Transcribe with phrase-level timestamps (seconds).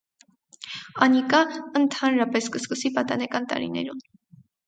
[1.05, 1.41] Անիկա
[1.81, 4.05] ընդհանրապէս կը սկսի պատանեկան տարիներուն։